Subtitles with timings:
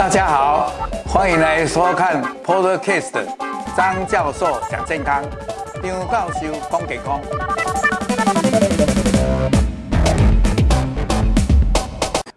[0.00, 0.72] 大家好，
[1.04, 3.22] 欢迎来收看 Podcast
[3.76, 5.22] 张教授讲健康，
[5.82, 7.20] 张教授讲健康。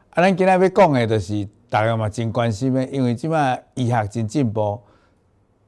[0.09, 4.81] 啊，咱今天要讲的，就是大家嘛真关心的，因为今麦医学真进步，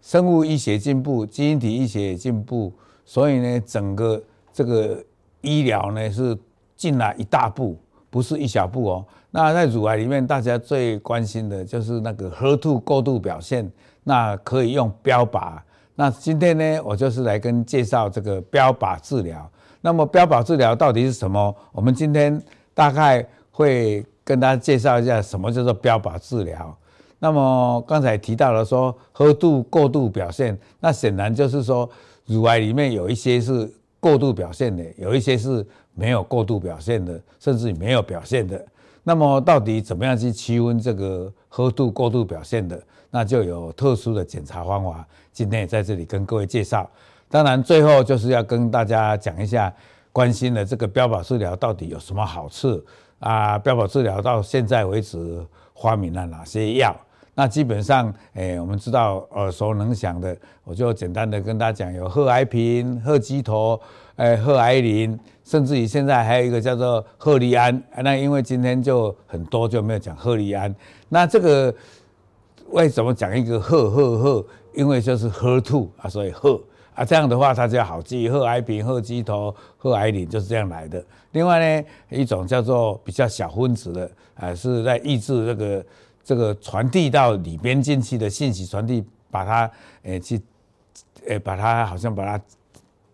[0.02, 2.73] 生物医学进步，基因体医学也进步，
[3.05, 4.21] 所以呢，整个
[4.52, 5.02] 这个
[5.39, 6.38] 医疗呢是
[6.75, 9.05] 进了一大步，不是一小步哦。
[9.36, 13.70] 那在乳癌里面，大家最关心的就是那个 HER2 过度表现，
[14.04, 15.60] 那可以用标靶。
[15.93, 19.50] 那今天呢，我就是来跟介绍这个标靶治疗。
[19.82, 21.54] 那么标靶治疗到底是什么？
[21.74, 22.42] 我们今天
[22.74, 24.06] 大概会。
[24.28, 26.76] 跟大家介绍一下什么叫做标靶治疗。
[27.20, 31.88] 那么刚才提到了说 HER2 过度表现，那显然就是说
[32.26, 38.66] 乳癌里面有一些是过度表现的，有一些是没有过度表现的，甚至没有表现的。
[39.08, 42.81] 那么到底怎么样去区分这个喝度过度表现的？
[43.12, 45.08] 那就有特殊的检查方法。
[45.31, 46.89] 今天也在这里跟各位介绍。
[47.30, 49.72] 当然最后就是要跟大家讲一下，
[50.12, 52.84] 关心的这个标靶治疗到底有什么好处。
[53.20, 56.95] 啊，标靶治疗到现在为止发明了哪些药？
[57.36, 63.80] 那基本上，诶、我们知道耳熟能详的，我就简单的跟大家讲，有贺癌平、贺疾妥、
[64.18, 67.84] 诶，贺癌林，甚至于现在还有一个叫做贺俪安。
[67.98, 70.74] 那因为今天就很多就没有讲贺俪安。
[71.10, 71.74] 那这个
[72.70, 74.46] 为什么讲一个贺贺贺？
[74.74, 76.62] 因为就是 HER2 啊，所以贺。
[76.94, 81.04] 啊，这样的话它就好记，贺癌平、贺鸡头、贺癌林就是这样来的。
[81.34, 85.86] 另外呢，一种叫做比较小分子的，啊，是在抑制这个
[86.24, 89.70] 这个传递到里边进去的信息传递，把它
[90.04, 90.42] 诶、去
[91.28, 92.42] 诶、把它好像把它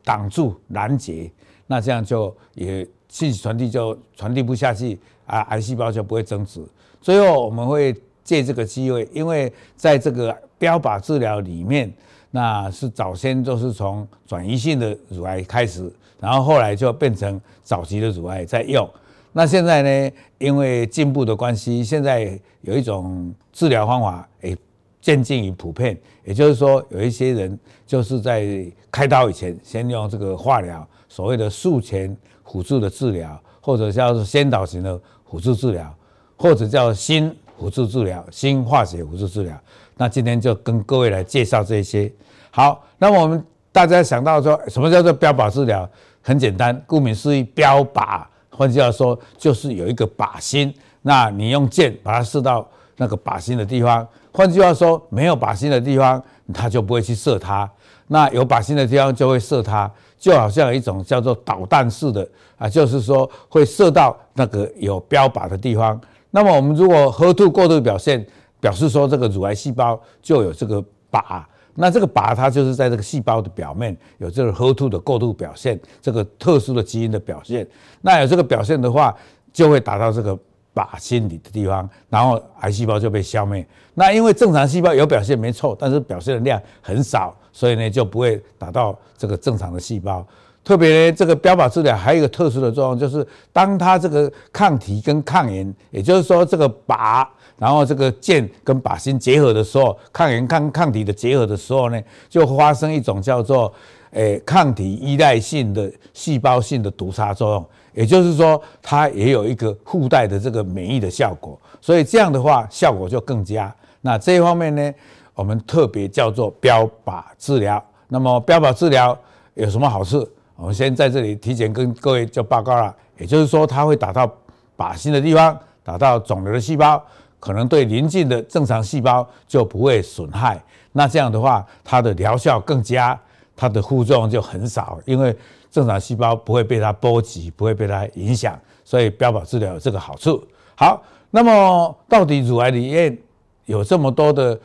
[0.04, 1.32] 挡住拦截，
[1.68, 6.62] 那这样就也信息传递就传递不下去啊，癌细胞就不会增殖。
[7.00, 11.92] 最后我们会借这个机会，因为在这个标靶治疗里面。
[12.34, 18.90] 那是早先就是从转移性的乳癌开始，然后后来就变成早期的乳癌在用。
[19.34, 24.56] 那现在呢，因为进步的关系，现在有一种治疗方法诶
[25.02, 26.00] 渐进于普遍。
[26.24, 28.46] 也就是说，有一些人就是在
[28.92, 35.94] 开刀以前，先用这个化疗，所谓的术前辅助的治疗，或者叫做先导型的辅助治疗，
[36.38, 39.60] 或者叫新辅助治疗、新化学辅助治疗。
[39.98, 42.12] 那今天就跟各位来介绍这些。
[42.52, 45.90] 好，那么我们大家想到说，什么叫做标靶治疗？
[46.22, 54.08] 很简单，顾名思义，标靶，换句话说，就是有一个靶心，那你用箭把它射到那个靶心的地方。
[54.32, 57.68] 换句话说，没有靶心的地方，它就不会去射它；
[58.08, 62.28] 那有靶心的地方就会射它，就好像有一种叫做导弹式的
[62.58, 66.00] 啊，就是说会射到那个有标靶的地方。
[66.30, 68.26] 那么我们如果 HER2 过度表现，
[68.60, 70.82] 表示说这个乳癌细胞就有这个
[71.12, 71.44] 靶，
[71.76, 77.68] 那这个靶它就是在这个细胞的表面有这个 HER2 的过度表现，这个特殊的基因的表现。
[78.02, 79.14] 那有这个表现的话，
[79.52, 80.38] 就会达到这个
[80.74, 83.66] 靶心里的地方，然后癌细胞就被消灭。
[83.94, 90.26] 那因为正常细胞有表现没错，但是表现的量很少，所以呢就不会达到这个正常的细胞。
[90.64, 97.28] 特别呢，这个标靶治疗还有一个特殊的作用，就是当它这个抗体跟抗原，也就是说这个靶，
[97.58, 102.00] 然后这个箭跟靶心结合的时候，抗原抗抗体的结合的时候呢，
[102.30, 103.74] 就发生一种叫做
[104.12, 113.74] 诶抗体依赖性的细胞性的毒杀作用，也就是说它也有一个附带的这个免疫的效果，所以这样的话效果就更佳。
[114.02, 114.94] 那这一方面呢，
[115.36, 117.84] 我们特别叫做标靶治疗。
[118.08, 119.18] 那么标靶治疗
[119.54, 120.28] 有什么好处？
[120.56, 124.32] 我们先在这里提前跟各位就报告了，也就是说，它会打到
[124.78, 127.04] 靶心的地方，打到肿瘤的细胞，
[127.40, 130.62] 可能对邻近的正常细胞就不会损害。
[130.92, 133.20] 那这样的话，它的疗效更佳，
[133.56, 135.36] 它的副作用就很少，因为
[135.72, 140.44] 正常细胞不会被它波及，不会被它影响，所以标靶治疗有这个好处。
[140.76, 143.18] 好，那么到底乳癌里面
[143.66, 144.60] 有这么多的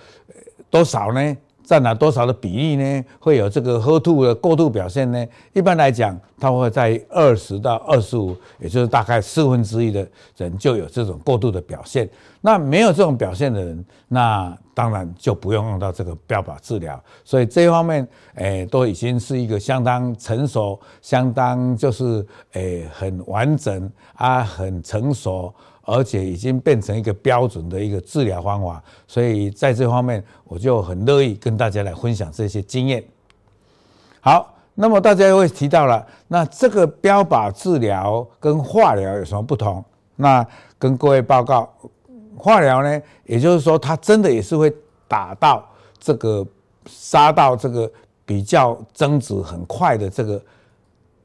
[0.69, 1.37] 多少呢？
[1.67, 3.05] 占了多少的比例呢？
[3.19, 5.27] 会有这个喝吐的过度表现呢？
[5.53, 12.09] 一般来讲，它会在二十到二十五，也就是大概四分之一的人就有这种过度的表现。
[12.41, 17.03] 那没有这种表现的人，那当然就不用用到这个标靶治疗。
[17.25, 25.53] 所以这一方面，诶，都已经是一个相当成熟、相当就是诶很完整啊，很成熟。
[25.87, 33.03] 而且已经变成一个标准的一个治疗方法，所以在这方面我就很乐意跟大家来分享这些经验。
[34.21, 39.83] 好，那么大家又会提到了，那这个标靶治疗跟化疗有什么不同？
[40.17, 40.45] 那
[40.77, 41.73] 跟各位报告，
[42.37, 44.75] 化疗呢，也就是说，它真的也是会
[45.07, 45.65] 打到
[46.01, 46.45] 这个
[46.87, 47.89] 杀到这个
[48.25, 50.43] 比较增殖很快的这个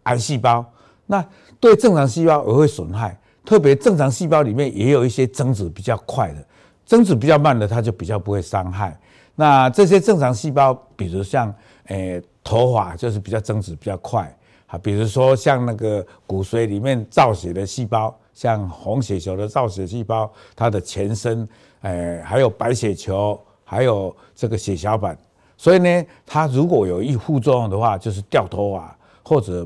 [0.04, 0.64] 癌细胞。
[1.08, 1.26] 那
[1.60, 6.46] 对正常细胞也会损害，特别正常细胞里面也有一些增殖比较快的，
[6.86, 8.98] 增殖比较慢的，它就比较不会伤害。
[9.36, 11.54] 那这些正常细胞，比如像
[11.86, 14.32] 诶头发，就是比较增殖比较快
[14.68, 14.78] 啊。
[14.78, 21.48] 比如说像那个骨髓里面造血的细胞，像红血球的造血细胞，它的前身
[21.82, 25.18] 诶还有白血球，还有这个血小板。
[25.58, 29.66] 所以呢，它如果有一副作用的话，就是掉头发或者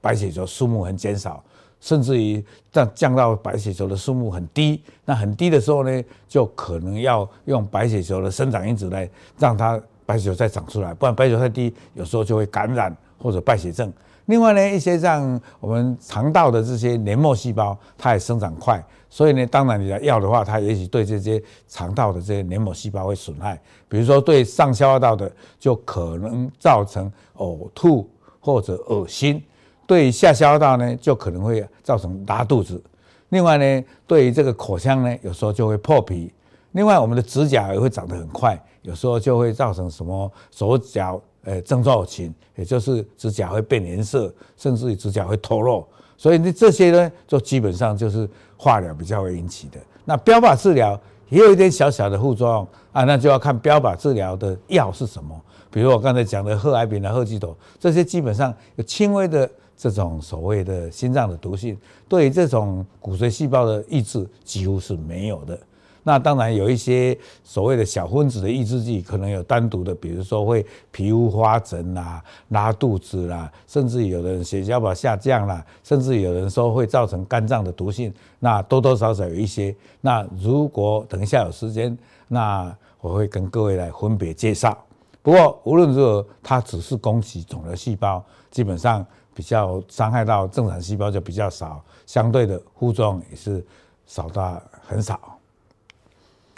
[0.00, 1.42] 白血球数目很减少。
[1.82, 13.92] 甚至于降降到白血球的数目很低，那很低的时候呢，就可能要用白血球的生长因子来让它白血球再长出来，不然白血球太低，有时候就会感染或者败血症。
[14.26, 18.80] 另外呢，一些像我们肠道的这些黏膜细胞，它也生长快，
[19.10, 28.08] 所以呢，当然你的药的话，它也许对这些肠道的这些黏膜细胞会损害，比如说对上消化道的，就可能造成呕吐
[28.38, 29.42] 或者恶心。
[29.86, 32.82] 对下消化道呢，就可能会造成拉肚子。
[33.30, 36.32] 另外呢，对于这个口腔呢，有时候就会破皮。
[36.72, 45.86] 另外，我们的指甲也会长得很快，有时候就会造成什么手脚呃症状群，也就是指甲会变颜色，甚至于指甲会脱落。
[46.16, 49.78] 所以呢，这些呢，就基本上就是化疗比较会引起的。
[50.04, 55.38] 那标靶治疗也有一点小小的副作用啊，那就要看标靶治疗的药是什么。
[55.70, 59.50] 比如我刚才讲的贺癌平啊、贺疾妥，这些基本上有轻微的。
[59.82, 61.76] 这种所谓的心脏的毒性，
[62.08, 65.58] 对于这种骨髓细胞的抑制几乎是没有的。
[66.04, 78.14] 那当然有一些所谓的小分子的抑制剂，可能有单独的，比如说会皮肤发疹啦、拉肚子啦，甚至有的人血小板下降啦，甚至有人说会造成肝脏的毒性。
[78.38, 79.74] 那多多少少有一些。
[80.00, 84.78] 那如果等一下有时间，那我会跟各位来分别介绍。
[85.22, 89.04] 不过无论如何，它只是攻击肿瘤细胞，基本上。
[89.34, 93.64] 比较伤害到正常细胞就比较少，相对的副作用也是
[94.06, 95.38] 少到很少。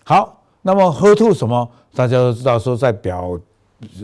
[0.04, 1.70] 好，那么 HER2 什么？
[1.94, 3.38] 大家都知道说在表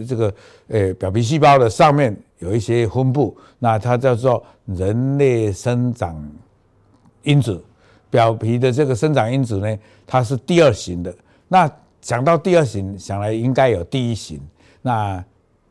[0.07, 0.35] 这个
[0.69, 6.17] 呃表皮细胞的上面有一些分布，那它叫做人类生长
[7.23, 7.63] 因子。
[8.11, 11.15] 表皮的这个生长因子呢，它是第二型的。
[11.47, 11.71] 那
[12.01, 14.41] 讲到第二型，想来应该有第一型。
[14.83, 15.25] 那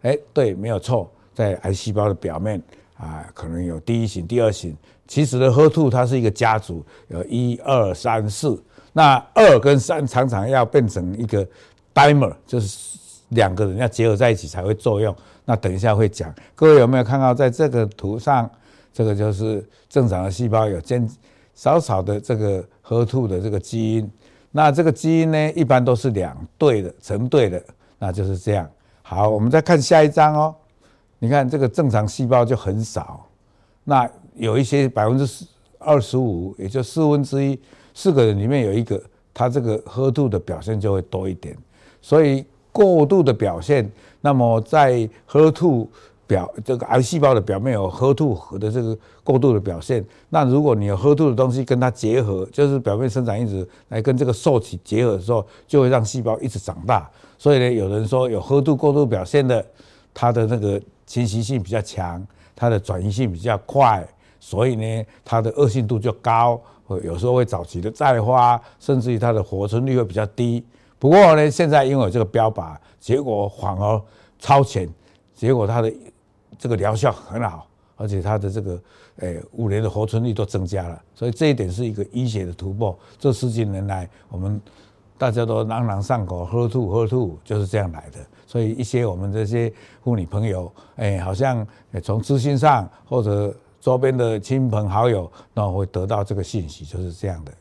[0.03, 2.61] 哎，对，没有错，在癌细胞的表面。
[2.99, 4.75] 啊，可能有第一型、第二型。
[5.07, 8.61] 其实呢，HER2 它是一个家族，有一二三四。
[8.91, 11.47] 那二跟三常常要变成一个
[11.93, 12.99] dimer，就是
[13.29, 15.15] 两个人要结合在一起才会作用。
[15.45, 16.33] 那等一下会讲。
[16.53, 18.49] 各位有没有看到，在这个图上，
[18.91, 21.09] 这个就是正常的细胞有间
[21.55, 24.11] 少少的这个 HER2 的这个基因。
[24.51, 27.63] 那这个基因呢，一般都是两对的，成对的，
[27.97, 28.69] 那就是这样。
[29.01, 30.55] 好，我们再看下一张哦。
[31.19, 33.25] 你看这个正常细胞就很少，
[33.83, 35.45] 那有一些百分之
[35.77, 37.59] 二十五，也就四分之一，
[37.93, 39.01] 四个人里面有一个，
[39.33, 41.55] 他这个喝吐的表现就会多一点。
[42.01, 43.89] 所以过度的表现，
[44.21, 45.89] 那么在喝吐
[46.25, 57.09] 表这个癌细胞的表面有喝吐的这个过度的表现，那如果你有喝吐的东西跟它结合，就是表面生长因子来跟这个受体结合的时候，就会让细胞一直长大。
[57.37, 59.65] 所以呢，有人说有喝吐过度表现的，
[60.13, 60.81] 它的那个。
[61.09, 62.23] 侵袭性比较强，
[62.55, 64.07] 它的转移性比较快，
[64.39, 66.61] 所以呢，它的恶性度就高，
[67.01, 70.63] 有时候会早期的再发，甚至于它的活存率会比较低。
[70.99, 73.99] 不过呢，现在因为有这个标靶，结果反而
[74.37, 74.87] 超前，
[75.33, 75.91] 结果它的
[76.59, 78.79] 这个疗效很好，而且它的这个
[79.15, 82.95] 诶五年的活存率都增加了，所以这一点是一个医学的突破。
[83.17, 84.61] 这十几年来，我们
[85.19, 88.17] 大家都朗朗上口喝吐喝吐就是这样来的。
[88.47, 89.71] 所以一些我们这些
[90.03, 91.67] 妇女朋友，哎，好像
[92.01, 97.51] 从资讯上或者周边的亲朋好友，那会得到这个信息，就是这样的。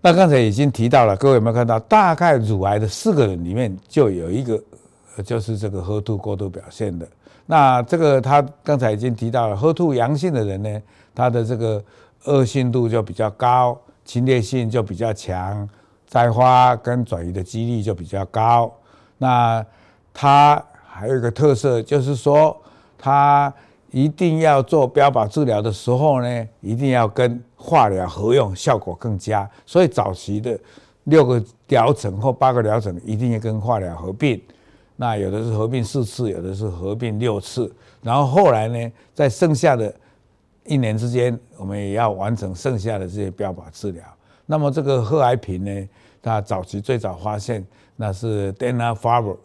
[0.00, 1.78] 那刚才已经提到了，各位有没有看到？
[1.80, 4.62] 大概乳癌的四个人里面就有一个，
[5.24, 7.08] 就是这个喝吐过度表现的。
[7.46, 10.82] 那这个他刚才已经提到了喝吐阳性的人呢，
[11.14, 11.82] 他的这个
[12.24, 15.68] 恶性度就比较高，侵略性就比较强。
[16.06, 18.72] 再发跟转移的几率就比较高。
[19.18, 19.62] 那
[20.14, 22.56] 它还有一个特色，就是说
[22.96, 23.52] 它
[23.90, 29.46] 一定要做标靶治疗的时候呢，一定要跟化疗合用，效果更佳。
[29.66, 30.58] 所以早期的
[31.04, 34.40] 六个疗程或八个疗程一定要跟化疗合并。
[34.96, 37.70] 那有的是合并四次，有的是合并六次。
[38.00, 39.94] 然后后来呢，在剩下的
[40.68, 44.04] 一年之间，我们也要完成剩下的这些标靶治疗。
[44.46, 45.88] 那么这个贺癌平呢，
[46.22, 49.36] 他早期最早发现那是 Dana Farber，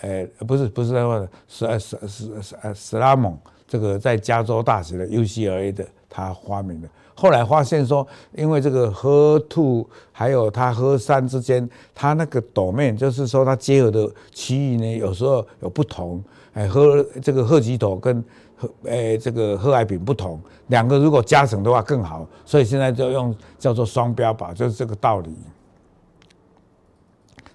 [0.00, 6.88] 呃，不是不是那个史史史史史拉蒙，这个在加州大学的 UCLA 的他发明的。
[7.14, 16.22] 后来发现说，因为这个 HER2 还有它 HER3 之间，它那个 domain 就是说它结合的区域呢，有时候有不同。
[16.54, 18.24] 哎，和这个贺吉妥跟
[18.58, 22.26] 贺哎这个贺爱平不同，两个如果加成的话更好。
[22.44, 25.34] 所以现在就用叫做双标靶，就是这个道理。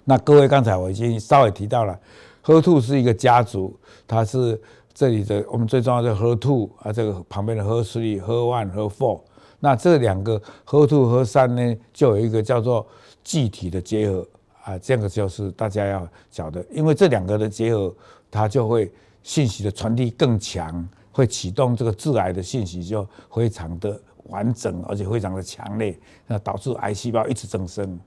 [0.04, 1.98] 那各位刚才我已经稍微提到了
[2.44, 3.74] ，HER2 是一个家族，
[4.06, 4.60] 它是
[4.92, 9.20] 这里的我们最重要的 HER2 啊，这个旁边的 HER3、HER1、HER4。
[9.60, 12.86] 那这两个 HER2、HER3 呢，就有一个叫做
[13.22, 14.26] 具体的结合
[14.62, 17.94] 啊，这个就是大家要晓得，因为这两个的结合，
[18.30, 18.92] 它就会
[19.24, 23.04] 信息的传递更强，会启动这个致癌的信息就
[23.34, 27.98] 非常的完整，而且非常的强烈，那导致癌细胞一直增生。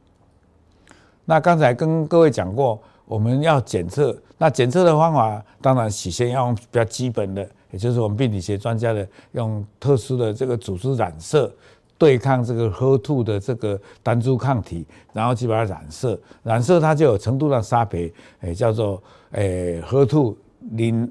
[1.25, 7.45] 那刚才跟各位讲过，我们要检测，那检测的方法当然起先要用比较基本的。
[7.69, 11.53] 也就是我们病理学专家的用特殊的这个组织染色
[11.97, 18.09] 对抗这个 HER2 的这个单株抗体，然后去把它染色，染色它就有程度上差别，
[18.39, 20.33] 诶，叫做诶 HER2
[20.71, 21.09] 零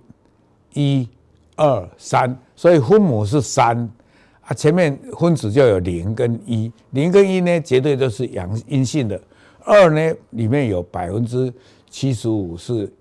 [0.74, 1.08] 一
[1.56, 3.76] 二三，所以分母是三
[4.42, 9.20] 啊，前面分子就有零跟一，零跟一呢绝对都是阳阴性的，
[9.64, 11.52] 二呢里面有百分之
[11.90, 12.92] 七十五是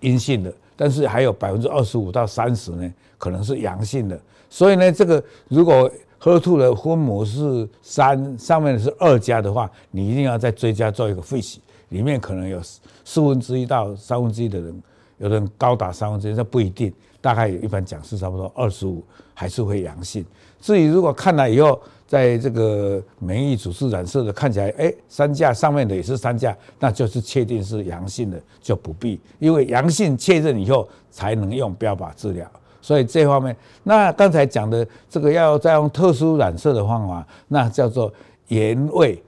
[0.00, 0.52] 阴性的。
[0.82, 4.18] 但是还有百分之二十五到三十呢，可能是阳性的。
[4.48, 11.58] 所以呢，这个如果喝吐的分母是三，上面是二加的话，你一定要再追加做一个 FISH，
[11.90, 12.58] 里面可能有
[13.04, 14.82] 四分之一到三分之一的人，
[15.20, 16.92] 有的人高达三分之一，这不一定。
[17.22, 20.24] 大概有一般讲是差不多二十五还是会阳性。
[20.58, 32.50] 至于如果看了以后，在这个免疫组织染色的看起来，哎，三价上面的也是三价，那就是确定是阳性的，就不必，因为阳性确认以后才能用标靶治疗。
[32.80, 38.10] 所以这方面，那刚才讲的这个要再用特殊染色的方法，那叫做
[38.48, 39.22] 盐位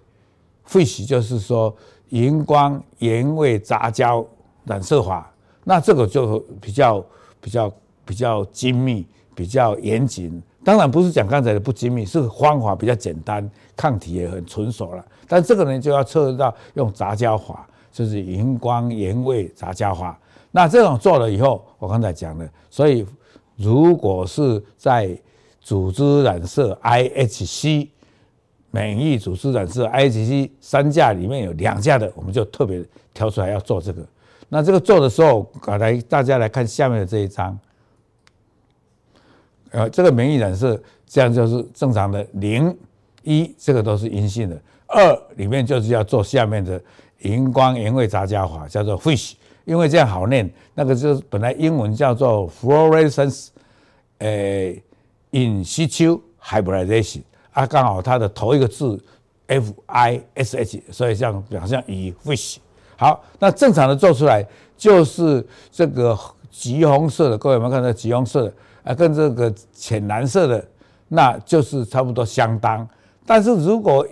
[0.67, 1.75] FISH，就是说
[2.09, 4.27] 荧光盐位杂交
[4.65, 5.32] 染色法，
[5.65, 7.05] 那这个就比较
[7.41, 7.73] 比较
[8.05, 10.43] 比较精密，比较严谨。
[10.65, 15.05] 当然不是讲刚才的不精密，是方法比较简单，抗体也很纯熟了。
[15.27, 20.19] 但这个呢，就要测到用杂交法，就是荧光盐位杂交法。
[20.51, 23.07] 那这种做了以后，我刚才讲的，所以
[23.57, 25.17] 如果是在
[25.61, 27.89] 组织染色 IHC
[28.71, 34.07] 免疫组织染色 IHC 三价里面有两价的，我们就特别挑出来要做这个。
[34.55, 37.59] 那这个做的时候，来大家来看下面的这一张。
[39.71, 42.77] 呃，这个免疫染色这样就是正常的，零
[43.23, 46.79] 一这个都是阴性的，二里面就是要做下面的
[47.21, 49.33] 荧光原位杂交法，叫做 FISH，
[49.65, 53.49] 因为这样好念，那个就是本来英文叫做 fluorescence，
[54.19, 54.67] 呃
[55.31, 59.03] ，in situ hybridization，啊，刚好它的头一个字
[59.47, 62.59] F I S H，所以像表现以 FISH。
[63.03, 66.17] 好，那正常的做出来就是这个
[66.53, 68.53] 橘红色的，各位有没有看到橘红色的？
[68.85, 70.65] 啊，跟这个浅蓝色的，
[71.09, 72.89] 那就是差不多相当。
[73.27, 74.07] 但是如果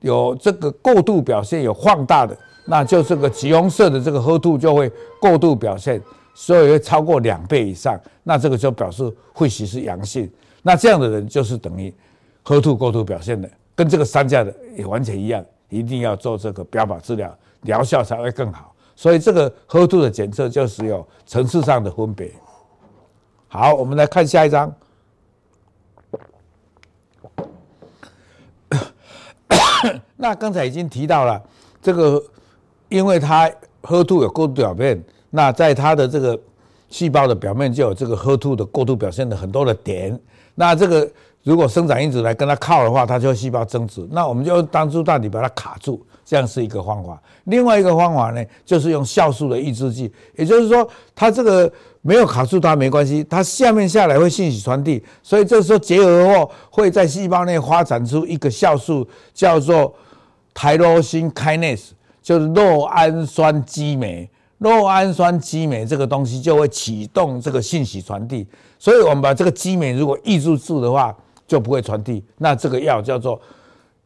[0.00, 6.02] 有这个过度表现，有放大的，那就这个橘红色的这个喝吐就会过度表现，
[6.34, 9.04] 所以会超过两倍以上，那这个就表示
[9.36, 10.28] FISH 是阳性。
[10.62, 11.94] 那这样的人就是等于
[12.42, 18.74] 喝吐过度表现的，跟这个三价的也完全一样，一定要做这个标靶治疗，疗效才会更好。
[18.94, 22.32] 所以这个 HER2 的检测就是有层次上的分别。
[23.46, 24.74] 好，我们来看下一张。
[30.16, 31.40] 那刚才已经提到了
[31.80, 32.20] 这个，
[32.88, 33.48] 因为它
[33.82, 36.38] HER2 有过度表现，那在它的这个
[36.88, 40.18] 细胞的表面就有这个 HER2 的过度表现的很多的点。
[40.56, 41.08] 那这个
[41.42, 44.06] 如果生长因子来跟它靠的话，它就细胞增殖。
[44.10, 47.20] 那我们就用单株大体把它卡住，这样是一个方法。
[47.44, 51.70] 另外一个方法呢，就是用酵素的抑制剂，也就是说，它这个。
[52.00, 59.92] 没有卡住它没关系，它下面下来会信息传递，所以这时候结合后会在细胞内发展出一个酵素，叫做
[60.54, 61.88] tyrosin kinase，
[62.22, 64.30] 就是酪氨酸激酶。
[64.60, 68.46] 酪氨酸激酶这个东西就会启动这个信息传递，
[68.78, 71.14] 所以我们把这个激酶如果抑制住的话，
[71.48, 72.24] 就不会传递。
[72.36, 73.40] 那这个药叫做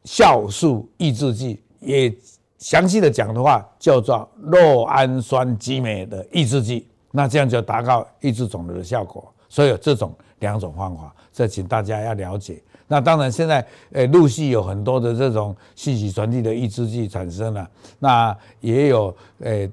[0.04, 2.10] 酵素抑制剂，也
[2.56, 6.86] 详细的讲的话叫做酪氨酸激酶的抑制剂。
[7.10, 12.62] 那这样就达到抑制肿瘤的效果，所以有这种两种方法，这请大家要了解。
[12.88, 17.68] 那当然，现在诶陆续有很多的这种信息传递的抑制剂产生了，
[17.98, 19.70] 那也有诶。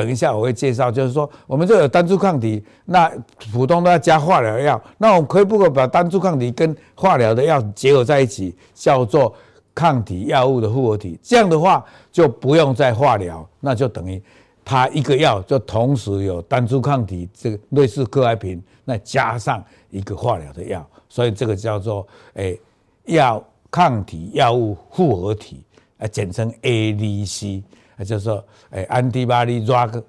[0.00, 3.12] 等一下我会介绍，就是说我们这有单株抗体，那
[3.52, 9.34] 普通都要加化疗药，那我们可以不可以把单株抗体跟化疗的药结合在一起，叫做
[9.74, 11.18] 抗体药物的复合体？
[11.22, 14.22] 这样的话就不用再化疗，那就等于
[14.64, 22.58] 它一个药就同时有单株抗体，这个类似克来平，那加上一个化疗的药，所以这个叫做诶
[23.04, 25.62] 药抗体药物复合体，
[25.98, 27.62] 啊简称 ADC。
[28.04, 30.02] 就是说，诶，antibody drug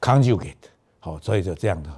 [0.00, 0.54] conjugate，
[1.00, 1.90] 好，所以就这样的。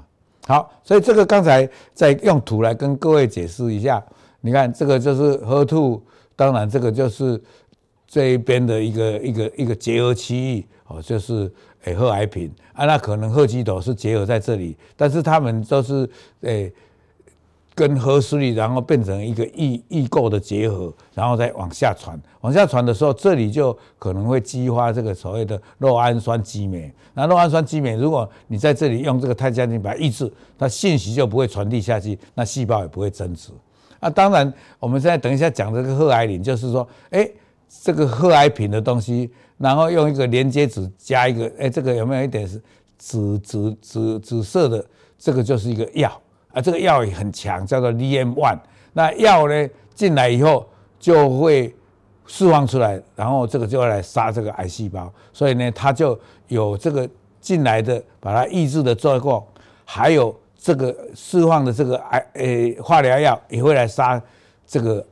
[0.47, 4.03] 好，所以这个刚才再用图来跟各位解释一下。
[4.41, 6.01] 你看，这个就是 HER2，
[6.37, 7.41] 当然这个就是
[8.07, 11.51] 这一边的一个一个一个结合区域，哦，就是
[11.85, 16.09] 诶，贺癌平啊，那可能贺基斗是结合在这里，但是他们都是
[16.41, 16.73] 诶。
[17.75, 22.19] 跟核实力，然后变成一个异异构的结合，然后再往下传。
[22.41, 26.93] 往下传的时候，这里就可能会激发这个所谓的酪氨酸激酶。
[27.15, 33.51] 那酪氨酸激酶，如果你在这里用这个泰嘉宁把它抑制，它信息就不会传递下去，那细胞也不会增殖。
[34.01, 37.29] 那当然，我们现在等一下讲这个贺癌林，就是说，哎，
[37.83, 42.63] 这个贺癌品的东西，然后用一个连接子加一个，哎，这个有没有一点是
[42.99, 44.85] 紫紫紫紫色的？
[45.17, 46.21] 这个就是一个药。
[46.55, 48.59] 啊，这个药也很强，叫做 DM1。
[48.93, 50.65] 那药呢进来以后
[51.01, 51.75] 就会
[52.27, 55.13] 释放出来，然后这个就会来杀这个癌细胞。
[55.33, 57.09] 所以呢，它就有这个
[57.41, 59.45] 进来的把它抑制的作用，
[59.85, 64.23] 还有这个释放的这个癌诶化疗药也会来杀
[64.65, 65.05] 这个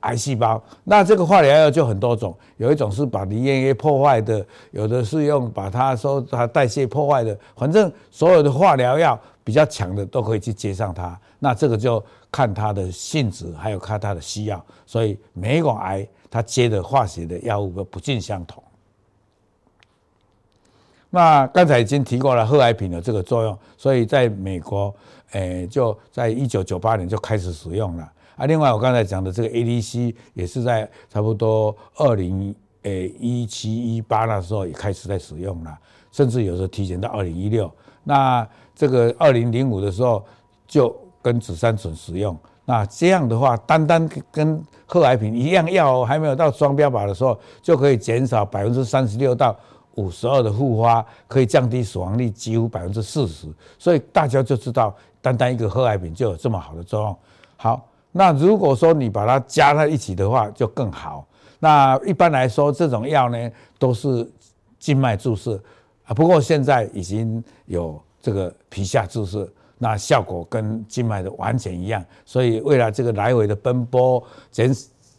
[0.00, 0.60] 癌细胞。
[0.82, 7.38] 那这个化疗药就很多种，有一种是把 DNA 破坏的，有的是用把它说它代谢破坏的。
[7.56, 9.16] 反正所有的化疗药。
[9.50, 18.62] 比较强的都可以去接上它，那这个就看它的性质，还有看它的需要，所以每一种癌它接的化学的药物都不尽相同。
[21.10, 24.94] 那刚才已经提过了贺癌品的这个作用，所以在美国，
[25.32, 28.46] 诶就在一九九八年就开始使用了啊。
[28.46, 35.76] 另外我刚才讲的这个 ADC 也是在差不多二零诶一七一八那时候也开始在使用了，
[36.12, 37.68] 甚至有时候提前到二零一六。
[38.02, 38.48] 那
[38.80, 40.24] 这个二零零五的时候
[40.66, 49.54] 就跟紫杉醇使用，那这样的话，单单跟贺癌平一样药还没有到双标靶的时候，就可以减少百分之三十六到
[49.96, 53.46] 五十二的复发，可以降低死亡率几乎百分之四十。
[53.78, 57.16] 所以大家就知道，单单一个贺癌平就有这么好的作用。
[57.58, 61.26] 好，那如果说你把它加在一起的话，就更好。
[61.58, 64.26] 那一般来说，这种药呢都是
[64.78, 65.62] 静脉注射
[66.06, 68.02] 啊，不过现在已经有。
[68.20, 74.74] 这个皮下注射，那效果跟静脉的完全一样，所以为了这个来回的奔波，减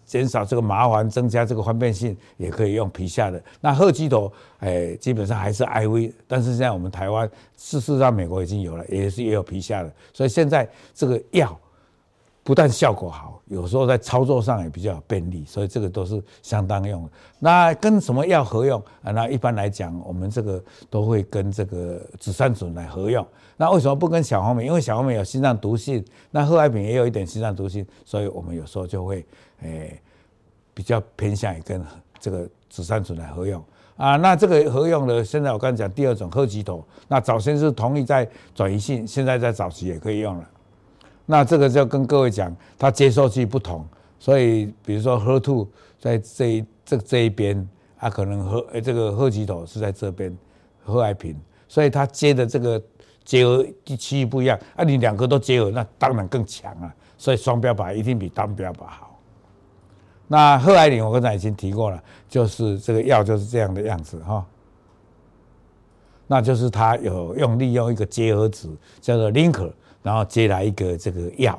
[0.06, 3.42] 减少这个麻烦，增加这个方便性，也可以用皮下的。
[3.60, 11.58] 那贺疾斗，哎，基本上还是 IV，但是现在我们台湾事实上美国已经有了，也是也有皮下的，所以现在这个药。
[12.44, 17.10] 不但效果好，有时候在操作上也比较便利，所以这个都是相当用的。
[17.38, 19.12] 那跟什么药合用啊？
[19.12, 23.26] 那一般来讲，我们这个都会跟这个紫杉醇来合用。
[23.58, 24.66] 那为什么不跟小黄莓？
[24.66, 29.24] 因为小黄莓有心脏毒性，那贺癌平也有一点心脏毒性，所以我们有时候就会
[29.62, 30.02] 诶、
[30.74, 31.80] 比较偏向于跟
[32.20, 33.64] 这个紫杉醇来合用
[33.98, 34.16] 啊。
[34.16, 40.50] 那这个合用的，现在我刚才讲第二种贺疾斗，那早先是同意在转移性，现在在早期也可以用了。
[41.32, 43.88] 那这个就跟各位讲，它接受器不同，
[44.20, 45.66] 所以比如说 HER2
[45.98, 50.38] 在这一这这一边，它可能和这个贺疾斗是在这边，
[50.84, 51.34] 贺癌平，
[51.70, 52.84] 所以它接的这个
[53.24, 53.66] 结合
[53.98, 59.18] 区域不一样，啊，你两个都结合，那当然更强啊，所以双标靶一定比单标靶好。
[60.28, 64.46] 那贺癌林我刚才已经提过了，就是这个药就是这样的样子哈，
[66.28, 69.72] 那就是它有用利用一个结合子叫做 linker。
[70.04, 71.58] 然后接来一个这个药，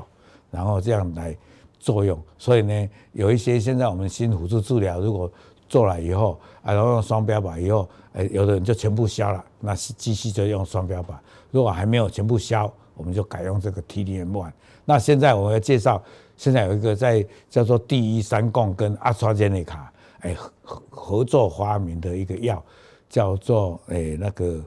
[0.51, 1.37] 然后这样来
[1.79, 2.21] 作用。
[2.39, 5.31] 所以呢，有一些现在我们新辅助治疗，如果
[5.69, 11.15] 做了以后，啊，然后用双标靶以后，哎，有的人就全部消了，那继续就用双标靶。
[11.51, 14.53] 如果还没有全部消，我们就改用这个 T-DM1。
[14.85, 16.03] 那现在我要介绍，
[16.37, 22.63] 现在有一个在叫做第一三共跟阿斯捷尼卡哎合合作发明的一个药，
[23.09, 24.63] 叫做哎那个。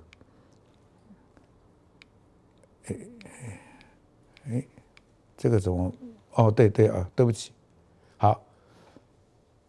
[4.50, 4.64] 哎，
[5.38, 5.92] 这个怎么？
[6.36, 7.52] 哦，对对啊，对不起。
[8.18, 8.42] 好，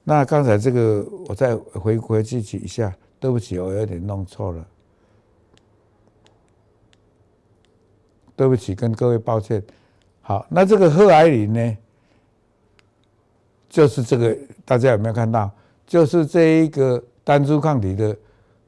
[0.05, 4.67] 那刚才这个我再回回去记一下，对不起，我有点弄错了。
[8.35, 9.63] 对不起，跟各位抱歉。
[10.21, 11.79] 好，那这个贺癌林呢，
[13.69, 15.51] 就是这个大家有没有看到？
[15.87, 18.17] 就是这一个单株抗体的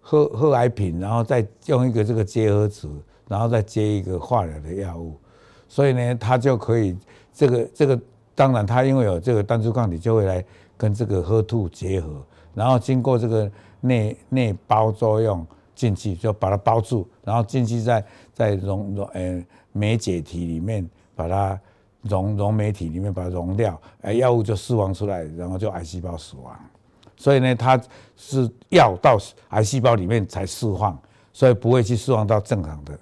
[0.01, 2.89] 贺贺癌品，然后再用一个这个结合子，
[3.27, 5.19] 然后再接一个化疗的药物，
[5.69, 6.97] 所以呢，它就可以
[7.33, 8.01] 这个这个，
[8.35, 10.45] 当然它因为有这个单株抗体，就会来
[10.77, 12.23] 跟这个喝吐结合，
[12.55, 13.51] 然后经过这个
[13.81, 21.61] 内内包作用进去，就把它包住，然后进去在在溶溶呃酶解体里面把它
[22.03, 26.59] 溶溶酶体里面把它溶掉，哎，药物就释放出来，然后就癌细胞死亡。
[27.17, 27.81] 所以呢，它
[28.17, 29.19] 是药到
[29.51, 30.99] 癌细胞里面才释放，
[31.33, 32.99] 所以不会去释放到正常的。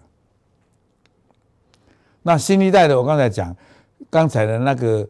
[2.27, 3.57] 那新一代的，我刚才讲，
[4.11, 5.09] 刚才的那个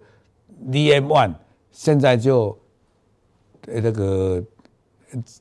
[0.70, 1.33] DM one，
[1.70, 2.55] 现在就
[3.68, 4.44] 呃那个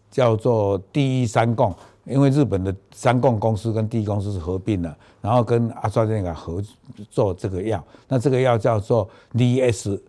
[0.09, 6.63] 叫做第一三共，因为日本的三共公司跟第一公司是合并了，然后跟阿斯利康合
[7.09, 9.99] 作这个药，那这个药叫做 DS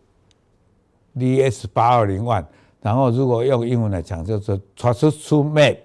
[1.19, 2.45] DS 八二零 one。
[2.81, 5.79] 然后，如果用英文来讲，就是 trastuzumab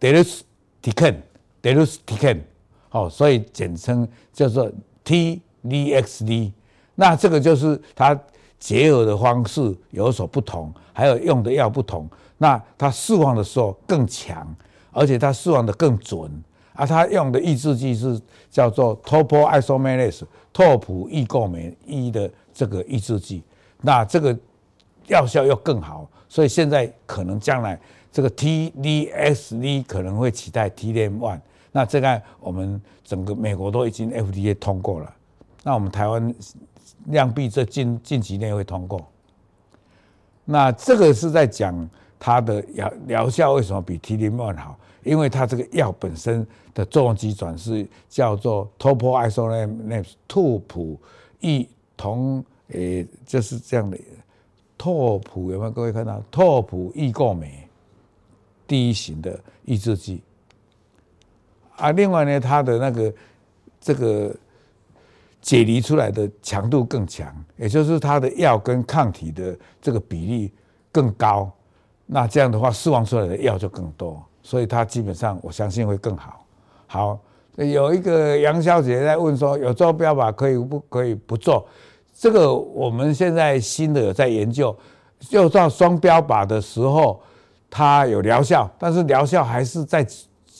[0.00, 2.40] deruxtecan，deruxtecan，
[2.90, 4.70] 好，所以简称叫做
[5.06, 6.52] TDXD。
[6.94, 8.14] 那这个就是它
[8.58, 12.06] 结合的方式有所不同，还有用的药不同。
[12.36, 14.46] 那它释放的时候更强，
[14.92, 16.30] 而且它释放的更准。
[16.74, 23.42] 啊，它用的抑制剂是叫做 topoisomerase，拓扑异构酶一的这个抑制剂。
[23.80, 24.36] 那这个。
[25.06, 27.76] 药效又更好，所以现在可能将来
[28.12, 31.40] 这个 TDXD 可能会取代 T-DM1。
[31.72, 35.14] 那这个我们整个美国都已经 FDA 通过了，
[35.62, 36.34] 那我们台湾
[37.06, 39.06] 量必这近近几年会通过。
[40.44, 44.76] 那这个是在讲它的疗疗效为什么比 T-DM1 好？
[45.04, 50.98] 因为它这个药本身的作用机转是叫做 topoisomerase 拓扑
[51.40, 53.98] 异同诶，就是这样的。
[54.76, 56.22] 拓扑有没有各位看到？
[56.30, 57.68] 拓扑异构酶
[58.66, 60.22] 第一型的抑制剂
[61.80, 63.12] 啊，另外呢，它的那个
[63.80, 64.34] 这个
[65.40, 70.52] 解离出来的强度更强，也就是它的药跟抗体的这个比例
[70.92, 71.50] 更高，
[72.04, 76.44] 那这样的话释放出来的药就更多，所以它基本上我相信会更好。
[76.86, 77.18] 好，
[77.56, 81.66] 有一个杨小姐在问说，有做标靶可以不可以不做？
[82.14, 84.76] 这个我们现在新的有在研究，
[85.20, 87.22] 就到双标靶的时候，
[87.70, 90.06] 它有疗效，但是疗效还是在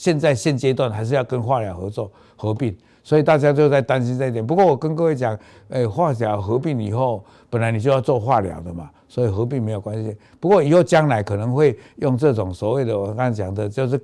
[0.00, 4.46] 现在现阶段还是要跟化疗合作合并，所以大家就在担心这一点。
[4.46, 10.16] 不过我跟各位讲，诶，化疗合并以后，本来你就要做化疗的嘛，所以合并没有关系。
[10.40, 14.00] 不过以后将来可能会用这种所谓的我刚才讲的，就是。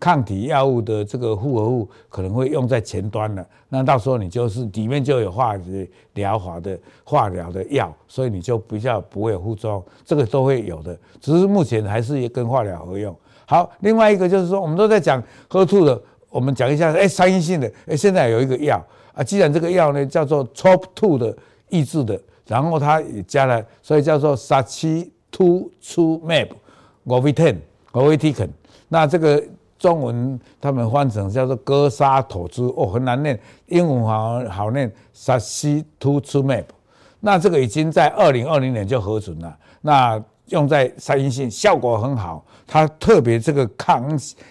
[0.00, 5.56] 抗体药物的这个复合物可能会用在前端了，那到时候你就是里面就有化
[6.14, 13.12] 疗法的化疗的药，所以你就比较不会有副作用，这个都会有的，只是目前还是跟化疗合用。
[13.48, 18.78] 好，另外一个就是说，我们都在讲喝吐的，我们讲一下，哎，三阴性的，哎，现在有一个药
[19.14, 21.34] 啊，既然这个药呢叫做 top two 的
[21.70, 26.48] 抑制的，然后它也加了，所以叫做 sacituzumab
[27.06, 28.50] govitecan，govitecan，
[28.88, 29.42] 那这个。
[29.78, 36.64] 中文他们换成叫做哥沙妥兹哦，很难念，英文好好念 sacituzumab。
[37.20, 42.44] 那这个已经在二零二零年就核准了，那用在三阴性效果很好。
[42.70, 44.06] 它特别这个抗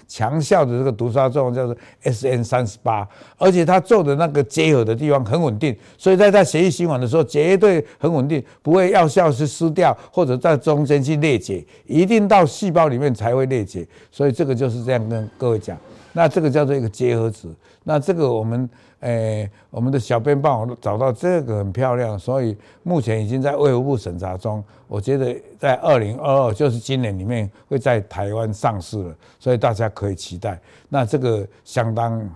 [0.07, 3.07] 强效的这个毒杀作用叫做 SN 三十八，
[3.37, 13.87] 而且它做的那个结合的地方很稳定，所以在在血液循环的时候绝对很稳定，不会药效是失掉或者在中间去裂解，一定到细胞里面才会裂解。
[14.11, 15.77] 所以这个就是这样跟各位讲，
[16.13, 18.67] 那这个叫做一个结合子，那这个我们。
[19.01, 24.61] 诶、我们的小编帮我找到这个很漂亮，所以目前已经在卫福部审查中。
[24.87, 30.59] 我觉得在二零二二，就是今年里面会在台湾上市了，所以大家可以期待。
[30.89, 32.29] 那这个相当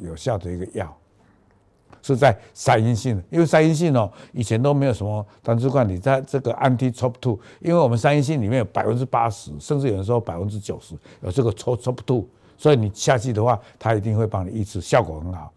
[0.00, 0.92] 有效的一个药，
[2.02, 15.52] 是在三阴性的，因为三阴性哦，以前都没有什么单株抗体，在这个 anti TROP2，因为我们三阴性里面有百分之八十，甚至有人说百分之九十有这个 top two，所以你下去的话，它一定会帮你抑制，效果很好。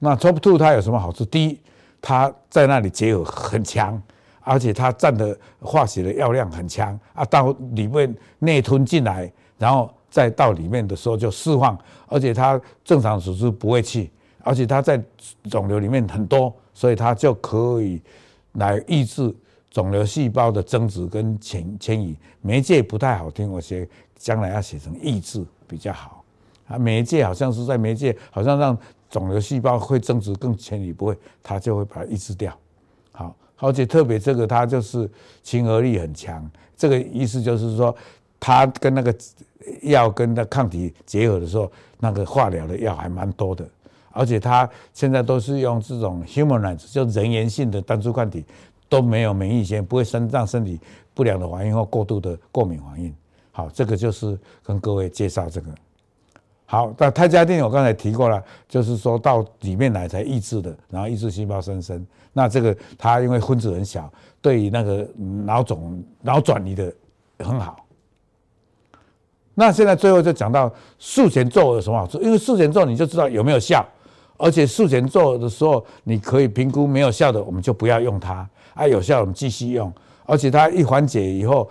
[0.00, 1.24] 那 top two 它有什么好处？
[1.24, 1.60] 第一，
[2.00, 4.02] 它在那里结合很强，
[4.42, 14.10] 而且它占的化学的药量很强啊，到里面内吞进来，然后再到里面的时候就释放，而且它正常组织不会去，
[14.42, 15.02] 而且它在
[15.50, 18.00] 肿瘤里面很多，所以它就可以
[18.52, 19.34] 来抑制
[19.70, 22.16] 肿瘤细胞的增殖跟迁迁移。
[22.40, 26.24] 媒介不太好听，我写将来要写成抑制比较好。
[26.66, 28.76] 啊，媒介好像是在媒介，好像让
[29.08, 32.52] 肿瘤细胞会增殖更迁移，不会，它就会把它抑制掉。
[33.12, 35.08] 好，而且特别这个它就是
[35.44, 37.94] 亲和力很强，这个意思就是说，
[38.40, 39.14] 它跟那个
[39.82, 41.70] 药跟那抗体结合的时候，
[42.00, 43.64] 那个化疗的药还蛮多的，
[44.10, 48.44] 而且它现在都是用这种 humanized 就人源性的单株抗体，
[48.88, 50.80] 都没有免疫性，不会生让身体
[51.14, 53.14] 不良的反应或过度的过敏反应。
[53.52, 55.68] 好，这个就是跟各位介绍这个。
[56.72, 62.02] 好，那泰加定我刚才提过了，就是说到里面来才抑制的，然后抑制细胞增生。
[62.32, 65.06] 那这个它因为分子很小，对于那个
[65.44, 66.90] 脑肿脑转移的
[67.40, 67.84] 很好。
[69.52, 72.18] 那现在最后就讲到术前做有什么好处？
[72.22, 73.86] 因为术前做你就知道有没有效，
[74.38, 79.92] 而且术前做的时候你可以评估没有效的，我们就不要用它；啊，有效我们继续用。
[80.24, 81.68] 而且它一缓解以后，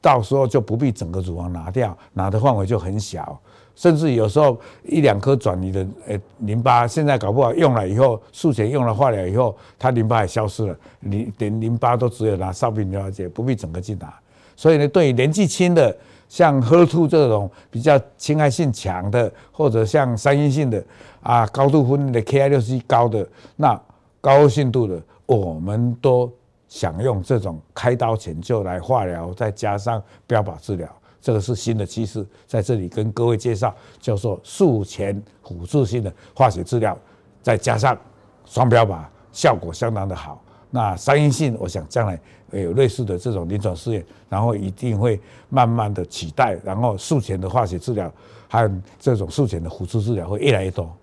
[0.00, 3.36] 到时候就不必整个乳房拿掉，拿的范围就很小，
[3.78, 14.12] 甚至有时候一两颗转移的诶淋巴，现在搞不好用了以后，术前用了化疗以后，它淋巴也消失了，你连淋巴都只有拿哨兵了解，不必整个去拿。
[14.56, 15.96] 所以呢，对于年纪轻的。
[16.30, 20.84] 像 HER2 这种比较侵害性强的，或者像三阴性的
[21.22, 23.80] 啊，高度分的 Ki67 高的，那
[24.20, 26.30] 高恶性度的，我们都
[26.68, 30.86] 想用这种开刀前就来化疗，再加上标靶治疗，
[31.20, 36.96] 这个是新的趋势，在这里跟各位介绍，叫做术前辅助性的化学治疗，
[37.42, 37.98] 再加上
[38.44, 40.42] 双标靶，效果相当的好。
[40.70, 48.12] 那三阴性，我想将来会有类似的这种临床试验，然后一定会慢慢的取代，然后术前的化学治疗，
[48.46, 50.94] 还有这种术前的辅助治疗会越来越多。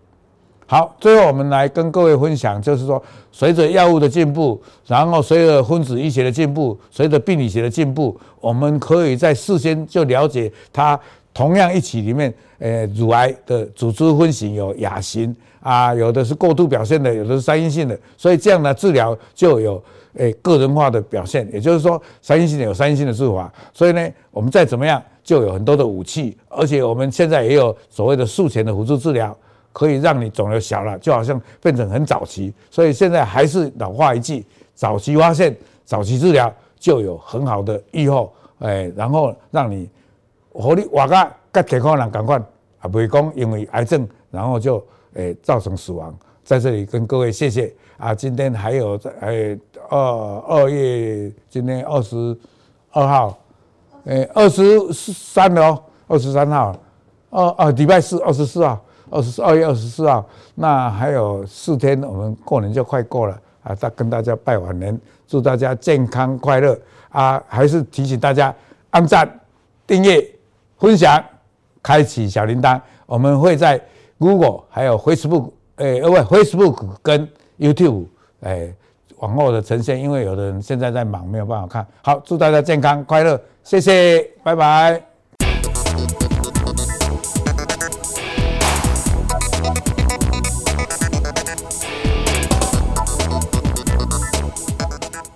[0.67, 3.01] 好，最后我们来跟各位分享，就是说，
[3.31, 10.99] 随着药物的进步，然后随着分子医学的进步，随着病理学的进步，我们可以在事先就了解它。
[11.33, 21.45] 同样一起里面，呃，乳癌的组织分型有亚型啊，有的是过度表现的，有的是三阴性的，所以这样的治疗就有诶个人化的表现。
[21.51, 29.37] 也就是说，三阴性的有三阴性的治法，所以呢，我们再怎么样就有很多的武器，而且我们现在也有所谓的术前的辅助治疗，
[29.75, 32.53] 可以让你肿瘤小了，就好像变成很早期。
[32.71, 39.89] 所以现在还是老话一句：早期发现、早期治疗就有很好的预后，诶，然后让你。
[40.57, 42.37] 活力活个跟健康人赶快
[42.79, 44.81] 啊，不会讲因为癌症，然后就
[45.15, 46.15] 诶、造成死亡。
[46.45, 48.15] 在这里跟各位谢谢啊！
[48.15, 49.59] 今天还有在诶
[49.89, 49.99] 二
[50.47, 52.15] 二月，今天二十
[52.91, 53.37] 二号，
[54.05, 56.73] 诶二十三了，二十三号，
[57.31, 63.75] 二二礼拜四二十四号，二十二月二十四号，那还有四天，我们过年就快过了啊！
[63.75, 66.77] 再跟大家拜晚年，祝大家健康快乐
[67.09, 67.41] 啊！
[67.47, 68.53] 还是提醒大家
[68.91, 69.29] 按赞
[69.87, 70.25] 订阅。
[70.77, 71.23] 分享，
[71.81, 73.81] 开启小铃铛，我们会在
[74.19, 78.05] Google 还有 Facebook，诶，呃，不，Facebook 跟 YouTube，
[78.41, 78.75] 诶，
[79.17, 81.87] 往后的呈现，因为有的人现在在忙，没有办法看。
[82.03, 85.14] 好，祝大家健康快乐，谢谢，拜拜。